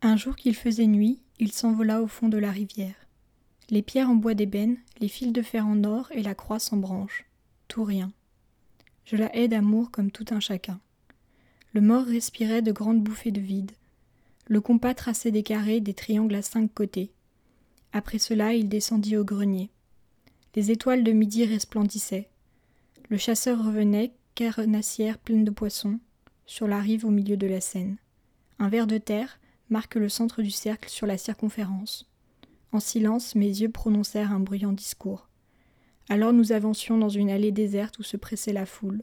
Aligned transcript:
Un 0.00 0.16
jour 0.16 0.36
qu'il 0.36 0.54
faisait 0.54 0.86
nuit, 0.86 1.20
il 1.40 1.50
s'envola 1.50 2.00
au 2.00 2.06
fond 2.06 2.28
de 2.28 2.38
la 2.38 2.52
rivière. 2.52 2.94
Les 3.68 3.82
pierres 3.82 4.08
en 4.10 4.14
bois 4.14 4.34
d'ébène, 4.34 4.78
les 5.00 5.08
fils 5.08 5.32
de 5.32 5.42
fer 5.42 5.66
en 5.66 5.82
or 5.82 6.08
et 6.12 6.22
la 6.22 6.36
croix 6.36 6.60
sans 6.60 6.76
branche. 6.76 7.26
Tout 7.66 7.82
rien. 7.82 8.12
Je 9.04 9.16
la 9.16 9.34
hais 9.34 9.48
d'amour 9.48 9.90
comme 9.90 10.12
tout 10.12 10.26
un 10.30 10.40
chacun. 10.40 10.80
Le 11.72 11.80
mort 11.80 12.04
respirait 12.04 12.62
de 12.62 12.70
grandes 12.70 13.02
bouffées 13.02 13.32
de 13.32 13.40
vide. 13.40 13.72
Le 14.46 14.60
compas 14.60 14.94
traçait 14.94 15.32
des 15.32 15.42
carrés, 15.42 15.80
des 15.80 15.94
triangles 15.94 16.36
à 16.36 16.42
cinq 16.42 16.72
côtés. 16.72 17.10
Après 17.92 18.18
cela, 18.18 18.54
il 18.54 18.68
descendit 18.68 19.16
au 19.16 19.24
grenier. 19.24 19.68
Les 20.54 20.70
étoiles 20.70 21.04
de 21.04 21.12
midi 21.12 21.44
resplendissaient. 21.44 22.28
Le 23.08 23.16
chasseur 23.16 23.64
revenait, 23.64 24.12
carnassière 24.34 25.18
pleine 25.18 25.44
de 25.44 25.50
poissons, 25.50 25.98
sur 26.46 26.68
la 26.68 26.80
rive 26.80 27.04
au 27.04 27.10
milieu 27.10 27.36
de 27.36 27.46
la 27.46 27.60
Seine. 27.60 27.96
Un 28.58 28.68
ver 28.68 28.86
de 28.86 28.98
terre 28.98 29.38
marque 29.70 29.96
le 29.96 30.08
centre 30.08 30.42
du 30.42 30.50
cercle 30.50 30.88
sur 30.88 31.06
la 31.06 31.18
circonférence. 31.18 32.08
En 32.72 32.80
silence, 32.80 33.34
mes 33.34 33.46
yeux 33.46 33.70
prononcèrent 33.70 34.32
un 34.32 34.40
bruyant 34.40 34.72
discours. 34.72 35.28
Alors 36.08 36.32
nous 36.32 36.52
avancions 36.52 36.98
dans 36.98 37.08
une 37.08 37.30
allée 37.30 37.52
déserte 37.52 37.98
où 37.98 38.02
se 38.02 38.16
pressait 38.16 38.52
la 38.52 38.66
foule. 38.66 39.02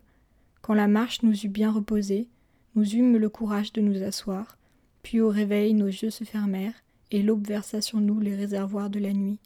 Quand 0.62 0.74
la 0.74 0.88
marche 0.88 1.22
nous 1.24 1.46
eut 1.46 1.50
bien 1.50 1.72
reposés, 1.72 2.28
nous 2.76 2.96
eûmes 2.96 3.18
le 3.18 3.30
courage 3.30 3.74
de 3.74 3.82
nous 3.82 4.04
asseoir, 4.04 4.58
puis 5.04 5.22
au 5.22 5.30
réveil 5.30 5.74
nos 5.74 5.88
yeux 5.88 6.10
se 6.10 6.24
fermèrent, 6.24 6.84
et 7.12 7.22
l'aube 7.22 7.48
versa 7.48 7.82
sur 7.82 8.02
nous 8.02 8.20
les 8.20 8.36
réservoirs 8.36 8.90
de 8.90 9.00
la 9.00 9.14
nuit. 9.14 9.40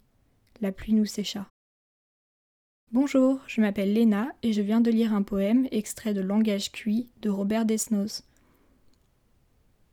La 0.62 0.72
pluie 0.72 0.94
nous 0.94 1.06
sécha. 1.06 1.48
Bonjour, 2.92 3.40
je 3.46 3.62
m'appelle 3.62 3.94
Léna 3.94 4.30
et 4.42 4.52
je 4.52 4.62
viens 4.62 4.82
de 4.82 4.90
lire 4.90 5.14
un 5.14 5.22
poème 5.22 5.68
extrait 5.72 6.14
de 6.14 6.22
Langage 6.22 6.72
cuit 6.72 7.08
de 7.22 7.30
Robert 7.30 7.66
Desnos. 7.66 8.24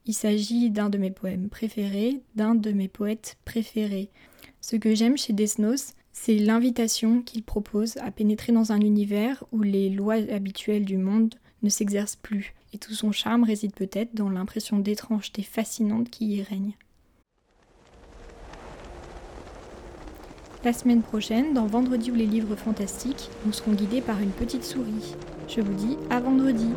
Il 0.08 0.14
s'agit 0.14 0.70
d'un 0.70 0.88
de 0.88 0.98
mes 0.98 1.10
poèmes 1.10 1.48
préférés, 1.48 2.20
d'un 2.36 2.54
de 2.54 2.70
mes 2.70 2.86
poètes 2.86 3.38
préférés. 3.44 4.08
Ce 4.60 4.76
que 4.76 4.94
j'aime 4.94 5.18
chez 5.18 5.32
Desnos, 5.32 5.94
c'est 6.12 6.38
l'invitation 6.38 7.22
qu'il 7.22 7.42
propose 7.42 7.96
à 7.96 8.12
pénétrer 8.12 8.52
dans 8.52 8.70
un 8.70 8.80
univers 8.80 9.42
où 9.50 9.62
les 9.62 9.90
lois 9.90 10.14
habituelles 10.32 10.84
du 10.84 10.96
monde 10.96 11.34
ne 11.64 11.68
s'exercent 11.68 12.16
plus, 12.16 12.54
et 12.72 12.78
tout 12.78 12.94
son 12.94 13.10
charme 13.10 13.42
réside 13.42 13.74
peut-être 13.74 14.14
dans 14.14 14.30
l'impression 14.30 14.78
d'étrangeté 14.78 15.42
fascinante 15.42 16.08
qui 16.08 16.36
y 16.36 16.42
règne. 16.42 16.74
La 20.62 20.72
semaine 20.72 21.02
prochaine, 21.02 21.52
dans 21.52 21.66
Vendredi 21.66 22.12
ou 22.12 22.14
les 22.14 22.26
livres 22.26 22.54
fantastiques, 22.54 23.28
nous 23.44 23.52
serons 23.52 23.72
guidés 23.72 24.00
par 24.00 24.20
une 24.20 24.30
petite 24.30 24.64
souris. 24.64 25.16
Je 25.48 25.60
vous 25.60 25.74
dis 25.74 25.96
à 26.10 26.20
vendredi 26.20 26.68